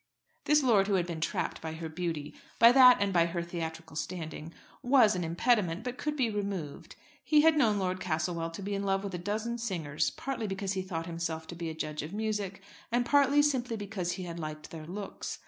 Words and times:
This 0.45 0.63
lord 0.63 0.87
who 0.87 0.95
had 0.95 1.05
been 1.05 1.21
trapped 1.21 1.61
by 1.61 1.73
her 1.73 1.87
beauty, 1.87 2.33
by 2.57 2.71
that 2.71 2.97
and 2.99 3.13
by 3.13 3.27
her 3.27 3.43
theatrical 3.43 3.95
standing, 3.95 4.51
was 4.81 5.15
an 5.15 5.23
impediment, 5.23 5.83
but 5.83 5.99
could 5.99 6.15
be 6.15 6.27
removed. 6.31 6.95
He 7.23 7.41
had 7.41 7.55
known 7.55 7.77
Lord 7.77 7.99
Castlewell 7.99 8.49
to 8.53 8.63
be 8.63 8.73
in 8.73 8.81
love 8.81 9.03
with 9.03 9.13
a 9.13 9.19
dozen 9.19 9.59
singers, 9.59 10.09
partly 10.09 10.47
because 10.47 10.73
he 10.73 10.81
thought 10.81 11.05
himself 11.05 11.45
to 11.49 11.55
be 11.55 11.69
a 11.69 11.75
judge 11.75 12.01
of 12.01 12.13
music, 12.13 12.63
and 12.91 13.05
partly 13.05 13.43
simply 13.43 13.75
because 13.77 14.13
he 14.13 14.23
had 14.23 14.39
liked 14.39 14.71
their 14.71 14.87
looks. 14.87 15.37